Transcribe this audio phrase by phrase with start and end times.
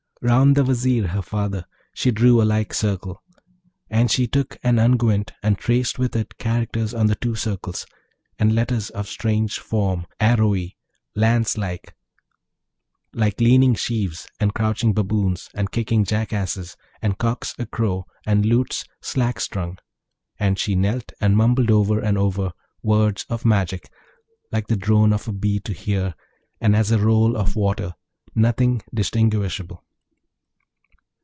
[0.23, 1.65] Round the Vizier, her father,
[1.95, 3.23] she drew a like circle;
[3.89, 7.87] and she took an unguent, and traced with it characters on the two circles,
[8.37, 10.77] and letters of strange form, arrowy,
[11.15, 11.95] lance like,
[13.15, 18.85] like leaning sheaves, and crouching baboons, and kicking jackasses, and cocks a crow, and lutes
[19.01, 19.79] slack strung;
[20.37, 22.51] and she knelt and mumbled over and over
[22.83, 23.89] words of magic,
[24.51, 26.13] like the drone of a bee to hear,
[26.59, 27.95] and as a roll of water,
[28.35, 29.83] nothing distinguishable.